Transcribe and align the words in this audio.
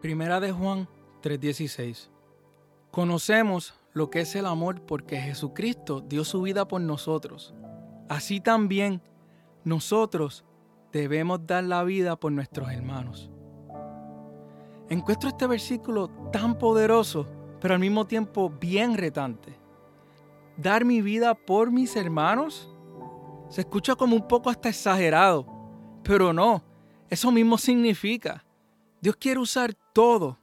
Primera 0.00 0.40
de 0.40 0.52
Juan 0.52 0.88
3:16. 1.22 2.10
Conocemos 2.90 3.74
lo 3.92 4.10
que 4.10 4.20
es 4.20 4.36
el 4.36 4.46
amor 4.46 4.82
porque 4.82 5.18
Jesucristo 5.18 6.02
dio 6.02 6.22
su 6.24 6.42
vida 6.42 6.68
por 6.68 6.80
nosotros. 6.82 7.54
Así 8.08 8.40
también 8.40 9.00
nosotros 9.64 10.44
debemos 10.92 11.46
dar 11.46 11.64
la 11.64 11.82
vida 11.82 12.16
por 12.16 12.30
nuestros 12.30 12.70
hermanos. 12.70 13.30
Encuentro 14.88 15.28
este 15.28 15.46
versículo 15.46 16.08
tan 16.30 16.58
poderoso, 16.58 17.26
pero 17.60 17.74
al 17.74 17.80
mismo 17.80 18.06
tiempo 18.06 18.50
bien 18.50 18.96
retante. 18.96 19.58
Dar 20.56 20.84
mi 20.84 21.02
vida 21.02 21.34
por 21.34 21.72
mis 21.72 21.96
hermanos 21.96 22.72
se 23.48 23.62
escucha 23.62 23.96
como 23.96 24.14
un 24.14 24.28
poco 24.28 24.50
hasta 24.50 24.68
exagerado, 24.68 25.46
pero 26.02 26.32
no, 26.32 26.62
eso 27.10 27.32
mismo 27.32 27.58
significa. 27.58 28.45
Dios 29.00 29.16
quiere 29.16 29.40
usar 29.40 29.74
todo, 29.92 30.38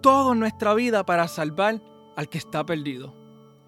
todo 0.00 0.34
nuestra 0.34 0.74
vida 0.74 1.04
para 1.04 1.28
salvar 1.28 1.82
al 2.16 2.28
que 2.28 2.38
está 2.38 2.64
perdido. 2.64 3.14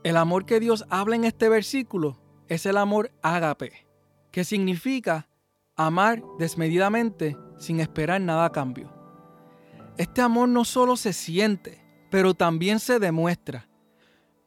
El 0.03 0.17
amor 0.17 0.47
que 0.47 0.61
Dios 0.61 0.85
habla 0.89 1.17
en 1.17 1.25
este 1.25 1.49
versículo 1.49 2.19
es 2.49 2.67
el 2.67 2.77
amor 2.77 3.13
ágape, 3.23 3.87
que 4.31 4.45
significa 4.45 5.29
amar 5.77 6.23
desmedidamente 6.39 7.37
sin 7.59 7.81
esperar 7.81 8.21
nada 8.21 8.47
a 8.47 8.53
cambio. 8.53 8.93
Este 9.99 10.23
amor 10.23 10.49
no 10.49 10.65
solo 10.65 10.97
se 10.97 11.13
siente, 11.13 11.85
pero 12.11 12.35
también 12.35 12.81
se 12.81 12.99
demuestra. 12.99 13.69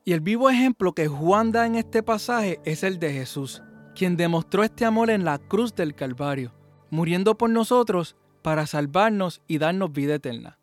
Y 0.03 0.13
el 0.13 0.21
vivo 0.21 0.49
ejemplo 0.49 0.93
que 0.93 1.07
Juan 1.07 1.51
da 1.51 1.65
en 1.65 1.75
este 1.75 2.03
pasaje 2.03 2.59
es 2.65 2.83
el 2.83 2.99
de 2.99 3.13
Jesús, 3.13 3.61
quien 3.95 4.17
demostró 4.17 4.63
este 4.63 4.85
amor 4.85 5.09
en 5.09 5.23
la 5.23 5.37
cruz 5.37 5.75
del 5.75 5.95
Calvario, 5.95 6.53
muriendo 6.89 7.37
por 7.37 7.49
nosotros 7.49 8.15
para 8.43 8.67
salvarnos 8.67 9.41
y 9.47 9.57
darnos 9.57 9.91
vida 9.91 10.15
eterna. 10.15 10.59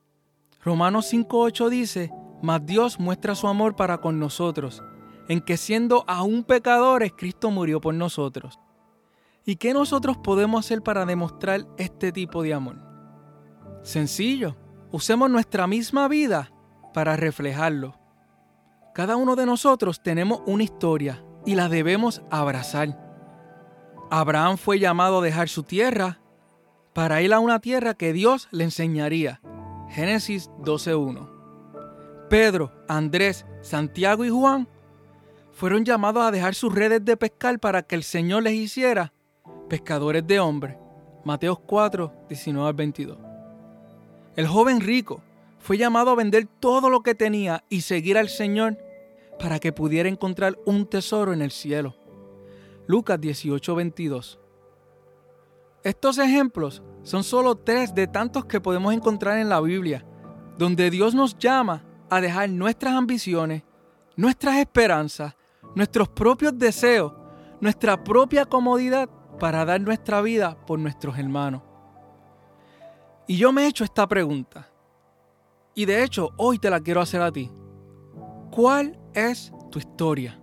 Romanos 0.62 1.12
5.8 1.12 1.69
dice, 1.69 2.12
Mas 2.42 2.64
Dios 2.64 3.00
muestra 3.00 3.34
su 3.34 3.48
amor 3.48 3.75
para 3.75 3.98
con 3.98 4.20
nosotros, 4.20 4.83
en 5.28 5.41
que 5.41 5.56
siendo 5.56 6.05
aún 6.06 6.45
pecadores, 6.45 7.12
Cristo 7.17 7.51
murió 7.51 7.81
por 7.81 7.95
nosotros. 7.95 8.61
¿Y 9.45 9.56
qué 9.56 9.73
nosotros 9.73 10.19
podemos 10.19 10.64
hacer 10.64 10.83
para 10.83 11.06
demostrar 11.06 11.67
este 11.78 12.12
tipo 12.12 12.42
de 12.42 12.55
amor? 12.55 12.77
Sencillo, 13.83 14.56
usemos 14.92 15.31
nuestra 15.31 15.67
misma 15.67 16.06
vida 16.08 16.53
para 16.92 17.17
reflejarlo. 17.17 17.98
Cada 18.95 19.17
uno 19.17 19.36
de 19.36 19.47
nosotros 19.47 20.03
tenemos 20.03 20.42
una 20.47 20.64
historia 20.64 21.25
y 21.47 21.55
la 21.55 21.69
debemos 21.69 22.23
abrazar. 22.31 22.98
Abraham 24.11 24.58
fue 24.58 24.78
llamado 24.78 25.20
a 25.20 25.25
dejar 25.25 25.48
su 25.48 25.62
tierra 25.62 26.20
para 26.92 27.22
ir 27.22 27.33
a 27.33 27.41
una 27.41 27.60
tierra 27.60 27.94
que 27.94 28.12
Dios 28.12 28.48
le 28.50 28.64
enseñaría. 28.64 29.41
Génesis 29.88 30.50
12.1. 30.60 31.28
Pedro, 32.28 32.72
Andrés, 32.88 33.44
Santiago 33.60 34.24
y 34.24 34.30
Juan 34.30 34.69
fueron 35.52 35.84
llamados 35.84 36.22
a 36.22 36.30
dejar 36.30 36.55
sus 36.55 36.74
redes 36.74 37.05
de 37.05 37.16
pescar 37.16 37.58
para 37.58 37.83
que 37.83 37.96
el 37.96 38.05
Señor 38.05 38.44
les 38.44 38.55
hiciera 38.55 39.12
pescadores 39.68 40.27
de 40.27 40.41
hombres. 40.41 40.77
Mateos 41.24 41.58
4, 41.61 42.12
19 42.28 42.68
al 42.68 42.74
22. 42.74 43.18
El 44.36 44.46
joven 44.46 44.80
rico 44.80 45.22
fue 45.58 45.77
llamado 45.77 46.11
a 46.11 46.14
vender 46.14 46.46
todo 46.61 46.88
lo 46.88 47.02
que 47.02 47.14
tenía 47.14 47.64
y 47.68 47.83
seguir 47.83 48.16
al 48.16 48.28
Señor 48.28 48.78
para 49.38 49.58
que 49.58 49.72
pudiera 49.72 50.08
encontrar 50.08 50.58
un 50.64 50.86
tesoro 50.86 51.33
en 51.33 51.42
el 51.42 51.50
cielo. 51.50 51.96
Lucas 52.86 53.20
18, 53.20 53.74
22. 53.74 54.38
Estos 55.83 56.19
ejemplos 56.19 56.83
son 57.03 57.25
solo 57.25 57.56
tres 57.56 57.95
de 57.95 58.06
tantos 58.06 58.45
que 58.45 58.61
podemos 58.61 58.92
encontrar 58.92 59.39
en 59.39 59.48
la 59.48 59.61
Biblia, 59.61 60.05
donde 60.59 60.91
Dios 60.91 61.14
nos 61.14 61.39
llama 61.39 61.83
a 62.11 62.20
dejar 62.20 62.51
nuestras 62.51 62.95
ambiciones, 62.95 63.63
nuestras 64.17 64.57
esperanzas, 64.58 65.35
nuestros 65.74 66.08
propios 66.08 66.58
deseos, 66.58 67.14
nuestra 67.61 68.02
propia 68.02 68.45
comodidad 68.45 69.08
para 69.39 69.64
dar 69.64 69.80
nuestra 69.80 70.20
vida 70.20 70.57
por 70.67 70.79
nuestros 70.79 71.18
hermanos. 71.18 71.63
Y 73.27 73.39
yo 73.39 73.52
me 73.52 73.62
he 73.62 73.68
hecho 73.68 73.85
esta 73.85 74.07
pregunta, 74.07 74.68
y 75.74 75.86
de 75.86 76.02
hecho 76.02 76.30
hoy 76.36 76.58
te 76.58 76.68
la 76.68 76.80
quiero 76.80 77.01
hacer 77.01 77.23
a 77.23 77.33
ti. 77.33 77.51
¿Cuál 78.51 78.98
es 79.14 79.52
tu 79.70 79.79
historia? 79.79 80.39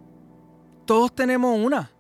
Todos 0.86 1.14
tenemos 1.14 1.60
una. 1.60 1.92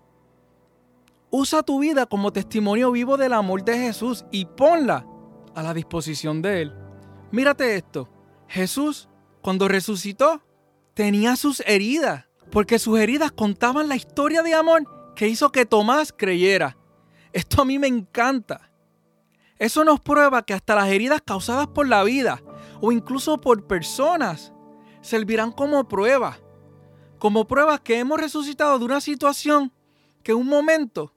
Usa 1.30 1.62
tu 1.62 1.80
vida 1.80 2.06
como 2.06 2.32
testimonio 2.32 2.92
vivo 2.92 3.18
del 3.18 3.34
amor 3.34 3.64
de 3.64 3.78
Jesús 3.78 4.26
y 4.32 4.46
ponla 4.46 5.06
a 5.56 5.62
la 5.62 5.74
disposición 5.74 6.42
de 6.42 6.62
Él. 6.62 6.74
Mírate 7.32 7.76
esto. 7.76 8.10
Jesús, 8.48 9.10
cuando 9.42 9.68
resucitó, 9.68 10.42
tenía 10.94 11.36
sus 11.36 11.60
heridas, 11.62 12.26
porque 12.50 12.80
sus 12.80 12.98
heridas 12.98 13.32
contaban 13.34 13.90
la 13.90 13.98
historia 13.98 14.42
de 14.42 14.54
amor 14.54 15.14
que 15.16 15.28
hizo 15.28 15.52
que 15.52 15.66
Tomás 15.66 16.14
creyera. 16.16 16.78
Esto 17.34 17.62
a 17.62 17.66
mí 17.66 17.78
me 17.78 17.88
encanta. 17.88 18.72
Eso 19.60 19.84
nos 19.84 20.00
prueba 20.00 20.44
que 20.44 20.54
hasta 20.54 20.76
las 20.76 20.88
heridas 20.88 21.22
causadas 21.26 21.68
por 21.68 21.90
la 21.90 22.04
vida 22.04 22.42
o 22.80 22.92
incluso 22.92 23.42
por 23.42 23.68
personas 23.68 24.54
servirán 25.02 25.52
como 25.52 25.88
prueba. 25.88 26.40
Como 27.20 27.48
pruebas 27.48 27.82
que 27.82 28.00
hemos 28.00 28.20
resucitado 28.20 28.80
de 28.80 28.86
una 28.86 29.02
situación 29.02 29.74
que 30.24 30.32
en 30.32 30.38
un 30.38 30.48
momento 30.48 31.14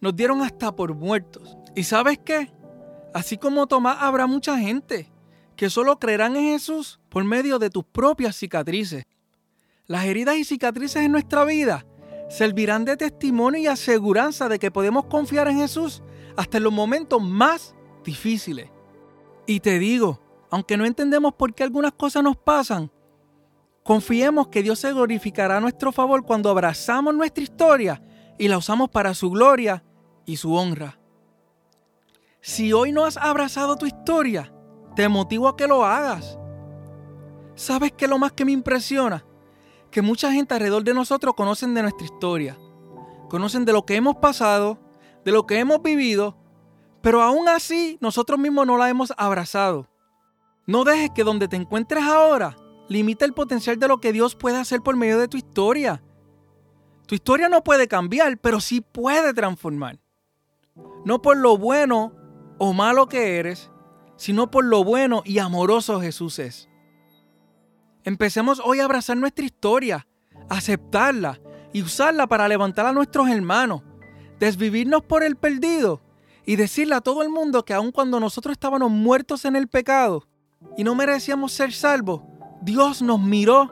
nos 0.00 0.14
dieron 0.14 0.42
hasta 0.42 0.74
por 0.74 0.94
muertos. 0.94 1.56
¿Y 1.74 1.84
sabes 1.84 2.18
qué? 2.24 2.50
Así 3.14 3.36
como 3.36 3.66
Tomás 3.66 3.98
habrá 4.00 4.26
mucha 4.26 4.58
gente 4.58 5.10
que 5.56 5.70
solo 5.70 5.98
creerán 5.98 6.36
en 6.36 6.52
Jesús 6.52 7.00
por 7.08 7.24
medio 7.24 7.58
de 7.58 7.70
tus 7.70 7.84
propias 7.84 8.36
cicatrices. 8.36 9.04
Las 9.86 10.04
heridas 10.04 10.36
y 10.36 10.44
cicatrices 10.44 11.02
en 11.02 11.12
nuestra 11.12 11.44
vida 11.44 11.86
servirán 12.28 12.84
de 12.84 12.96
testimonio 12.96 13.60
y 13.60 13.66
aseguranza 13.66 14.48
de 14.48 14.58
que 14.58 14.70
podemos 14.70 15.06
confiar 15.06 15.48
en 15.48 15.58
Jesús 15.58 16.02
hasta 16.36 16.58
en 16.58 16.64
los 16.64 16.72
momentos 16.72 17.22
más 17.22 17.74
difíciles. 18.04 18.68
Y 19.46 19.60
te 19.60 19.78
digo, 19.78 20.20
aunque 20.50 20.76
no 20.76 20.84
entendemos 20.84 21.34
por 21.34 21.54
qué 21.54 21.62
algunas 21.62 21.92
cosas 21.92 22.22
nos 22.22 22.36
pasan, 22.36 22.90
confiemos 23.82 24.48
que 24.48 24.62
Dios 24.62 24.78
se 24.78 24.92
glorificará 24.92 25.56
a 25.56 25.60
nuestro 25.60 25.92
favor 25.92 26.24
cuando 26.24 26.50
abrazamos 26.50 27.14
nuestra 27.14 27.44
historia 27.44 28.02
y 28.38 28.48
la 28.48 28.58
usamos 28.58 28.90
para 28.90 29.14
su 29.14 29.30
gloria 29.30 29.84
y 30.24 30.36
su 30.36 30.54
honra. 30.54 30.98
Si 32.40 32.72
hoy 32.72 32.92
no 32.92 33.04
has 33.04 33.16
abrazado 33.16 33.76
tu 33.76 33.86
historia, 33.86 34.52
te 34.94 35.08
motivo 35.08 35.48
a 35.48 35.56
que 35.56 35.66
lo 35.66 35.84
hagas. 35.84 36.38
¿Sabes 37.54 37.92
qué 37.96 38.06
lo 38.06 38.18
más 38.18 38.32
que 38.32 38.44
me 38.44 38.52
impresiona? 38.52 39.24
Que 39.90 40.02
mucha 40.02 40.32
gente 40.32 40.54
alrededor 40.54 40.84
de 40.84 40.94
nosotros 40.94 41.34
conocen 41.34 41.74
de 41.74 41.82
nuestra 41.82 42.04
historia, 42.04 42.58
conocen 43.28 43.64
de 43.64 43.72
lo 43.72 43.84
que 43.84 43.96
hemos 43.96 44.16
pasado, 44.16 44.78
de 45.24 45.32
lo 45.32 45.46
que 45.46 45.58
hemos 45.58 45.82
vivido, 45.82 46.36
pero 47.02 47.22
aún 47.22 47.48
así 47.48 47.98
nosotros 48.00 48.38
mismos 48.38 48.66
no 48.66 48.76
la 48.76 48.88
hemos 48.88 49.12
abrazado. 49.16 49.88
No 50.66 50.84
dejes 50.84 51.10
que 51.14 51.24
donde 51.24 51.48
te 51.48 51.56
encuentres 51.56 52.04
ahora 52.04 52.56
limite 52.88 53.24
el 53.24 53.32
potencial 53.32 53.78
de 53.78 53.88
lo 53.88 53.98
que 53.98 54.12
Dios 54.12 54.34
puede 54.34 54.56
hacer 54.56 54.80
por 54.80 54.96
medio 54.96 55.18
de 55.18 55.28
tu 55.28 55.36
historia. 55.36 56.02
Tu 57.06 57.14
historia 57.14 57.48
no 57.48 57.62
puede 57.62 57.86
cambiar, 57.86 58.36
pero 58.38 58.60
sí 58.60 58.80
puede 58.80 59.32
transformar. 59.32 59.98
No 61.04 61.22
por 61.22 61.36
lo 61.36 61.56
bueno 61.56 62.12
o 62.58 62.72
malo 62.72 63.08
que 63.08 63.38
eres, 63.38 63.70
sino 64.16 64.50
por 64.50 64.64
lo 64.64 64.82
bueno 64.82 65.22
y 65.24 65.38
amoroso 65.38 66.00
Jesús 66.00 66.38
es. 66.40 66.68
Empecemos 68.02 68.60
hoy 68.64 68.80
a 68.80 68.84
abrazar 68.84 69.16
nuestra 69.16 69.44
historia, 69.44 70.06
aceptarla 70.48 71.40
y 71.72 71.82
usarla 71.82 72.26
para 72.26 72.48
levantar 72.48 72.86
a 72.86 72.92
nuestros 72.92 73.28
hermanos, 73.28 73.82
desvivirnos 74.40 75.02
por 75.02 75.22
el 75.22 75.36
perdido 75.36 76.00
y 76.44 76.56
decirle 76.56 76.96
a 76.96 77.00
todo 77.00 77.22
el 77.22 77.28
mundo 77.28 77.64
que 77.64 77.74
aun 77.74 77.92
cuando 77.92 78.18
nosotros 78.18 78.52
estábamos 78.52 78.90
muertos 78.90 79.44
en 79.44 79.54
el 79.54 79.68
pecado 79.68 80.26
y 80.76 80.84
no 80.84 80.94
merecíamos 80.94 81.52
ser 81.52 81.72
salvos, 81.72 82.22
Dios 82.62 83.00
nos 83.02 83.20
miró 83.20 83.70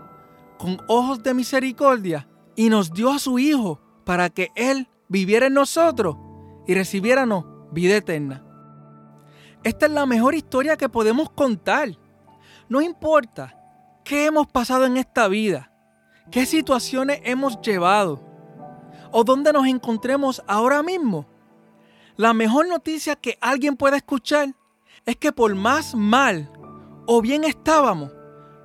con 0.58 0.78
ojos 0.88 1.22
de 1.22 1.34
misericordia 1.34 2.28
y 2.56 2.68
nos 2.68 2.92
dio 2.92 3.10
a 3.10 3.18
su 3.18 3.38
Hijo 3.38 3.80
para 4.04 4.30
que 4.30 4.50
Él 4.54 4.88
viviera 5.08 5.46
en 5.46 5.54
nosotros 5.54 6.16
y 6.66 6.74
recibiéramos 6.74 7.44
vida 7.72 7.96
eterna. 7.96 8.44
Esta 9.62 9.86
es 9.86 9.92
la 9.92 10.06
mejor 10.06 10.34
historia 10.34 10.76
que 10.76 10.88
podemos 10.88 11.30
contar. 11.30 11.88
No 12.68 12.80
importa 12.82 13.58
qué 14.04 14.26
hemos 14.26 14.46
pasado 14.46 14.84
en 14.84 14.96
esta 14.96 15.28
vida, 15.28 15.72
qué 16.30 16.46
situaciones 16.46 17.20
hemos 17.24 17.60
llevado 17.60 18.20
o 19.10 19.24
dónde 19.24 19.52
nos 19.52 19.66
encontremos 19.66 20.42
ahora 20.46 20.82
mismo. 20.82 21.26
La 22.16 22.34
mejor 22.34 22.68
noticia 22.68 23.16
que 23.16 23.38
alguien 23.40 23.76
pueda 23.76 23.96
escuchar 23.96 24.54
es 25.06 25.16
que 25.16 25.32
por 25.32 25.54
más 25.54 25.94
mal 25.94 26.50
o 27.06 27.20
bien 27.20 27.44
estábamos, 27.44 28.12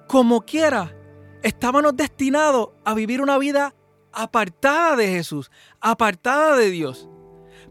como 0.07 0.41
quiera, 0.41 0.95
estábamos 1.43 1.95
destinados 1.95 2.69
a 2.83 2.93
vivir 2.93 3.21
una 3.21 3.37
vida 3.37 3.73
apartada 4.11 4.95
de 4.95 5.07
Jesús, 5.07 5.51
apartada 5.79 6.57
de 6.57 6.69
Dios. 6.69 7.09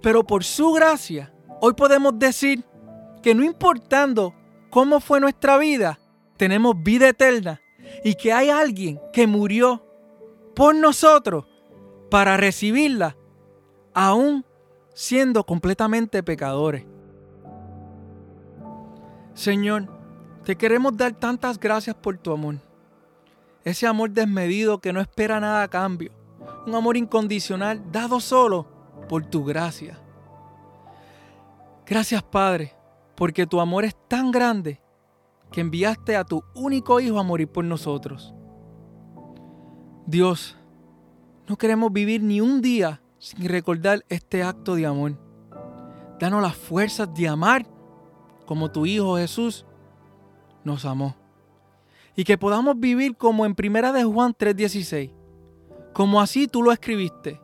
Pero 0.03 0.25
por 0.25 0.45
su 0.45 0.73
gracia, 0.73 1.33
hoy 1.61 1.75
podemos 1.75 2.19
decir 2.19 2.65
que 3.23 3.35
no 3.35 3.45
importando 3.45 4.35
cómo 4.71 5.01
fue 5.01 5.21
nuestra 5.21 5.59
vida, 5.59 5.99
tenemos 6.37 6.75
vida 6.83 7.09
eterna 7.09 7.61
y 8.05 8.15
que 8.15 8.33
hay 8.33 8.51
alguien 8.51 9.01
que 9.13 9.27
murió 9.27 9.85
por 10.55 10.75
nosotros 10.75 11.45
para 12.11 12.37
recibirla, 12.37 13.17
aún 13.95 14.45
siendo 14.95 15.45
completamente 15.45 16.23
pecadores. 16.23 16.85
Señor, 19.35 19.87
te 20.45 20.57
queremos 20.57 20.97
dar 20.97 21.13
tantas 21.13 21.61
gracias 21.61 21.95
por 21.95 22.19
tu 22.19 22.33
amor. 22.33 22.57
Ese 23.65 23.87
amor 23.87 24.11
desmedido 24.11 24.81
que 24.81 24.93
no 24.93 25.01
espera 25.01 25.39
nada 25.41 25.63
a 25.63 25.69
cambio. 25.69 26.18
Un 26.69 26.75
amor 26.75 26.99
incondicional 26.99 27.83
dado 27.91 28.21
solo 28.21 28.67
por 29.09 29.25
tu 29.25 29.43
gracia. 29.43 29.99
Gracias 31.87 32.23
Padre, 32.23 32.75
porque 33.17 33.47
tu 33.47 33.59
amor 33.59 33.87
es 33.87 33.97
tan 34.07 34.31
grande 34.31 34.79
que 35.51 35.63
enviaste 35.63 36.15
a 36.15 36.25
tu 36.25 36.45
único 36.55 37.01
Hijo 37.01 37.19
a 37.19 37.23
morir 37.23 37.49
por 37.49 37.65
nosotros. 37.65 38.35
Dios, 40.05 40.59
no 41.49 41.57
queremos 41.57 41.91
vivir 41.91 42.23
ni 42.23 42.43
un 42.43 42.61
día 42.61 43.01
sin 43.19 43.49
recordar 43.49 44.05
este 44.11 44.43
acto 44.43 44.75
de 44.75 44.85
amor. 44.85 45.19
Danos 46.21 46.43
las 46.43 46.55
fuerzas 46.55 47.09
de 47.15 47.29
amar 47.29 47.67
como 48.45 48.71
tu 48.71 48.85
Hijo 48.85 49.17
Jesús 49.17 49.65
nos 50.65 50.85
amó. 50.85 51.17
Y 52.15 52.25
que 52.25 52.37
podamos 52.37 52.79
vivir 52.79 53.17
como 53.17 53.47
en 53.47 53.55
Primera 53.55 53.91
de 53.91 54.05
Juan 54.05 54.35
3:16, 54.35 55.18
como 55.99 56.21
así 56.21 56.47
tú 56.47 56.63
lo 56.63 56.71
escribiste. 56.71 57.41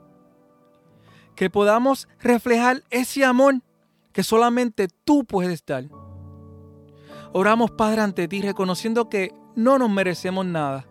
Que 1.34 1.50
podamos 1.50 2.06
reflejar 2.20 2.84
ese 2.88 3.24
amor 3.24 3.62
que 4.12 4.22
solamente 4.22 4.86
tú 5.04 5.24
puedes 5.24 5.66
dar. 5.66 5.86
Oramos, 7.32 7.72
Padre, 7.72 8.02
ante 8.02 8.28
ti, 8.28 8.42
reconociendo 8.42 9.08
que 9.08 9.34
no 9.56 9.76
nos 9.76 9.90
merecemos 9.90 10.46
nada. 10.46 10.86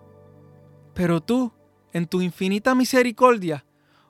Pero 0.93 1.21
tú, 1.21 1.53
en 1.93 2.05
tu 2.05 2.21
infinita 2.21 2.75
misericordia, 2.75 3.63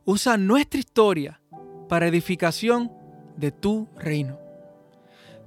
usa 0.03 0.35
nuestra 0.35 0.79
historia 0.79 1.39
para 1.87 2.07
edificación 2.07 2.91
de 3.37 3.51
tu 3.51 3.87
reino. 3.97 4.39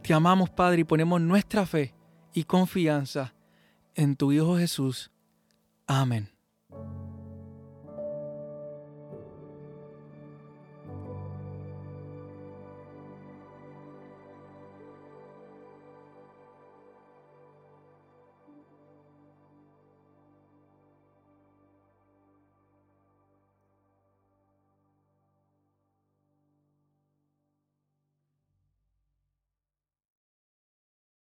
Te 0.05 0.15
amamos, 0.15 0.49
Padre, 0.49 0.83
y 0.83 0.85
ponemos 0.85 1.21
nuestra 1.21 1.67
fe 1.67 1.93
y 2.33 2.45
confianza 2.45 3.35
en 3.97 4.15
tu 4.15 4.31
Hijo 4.31 4.57
Jesús. 4.57 5.11
Amén. 5.89 6.36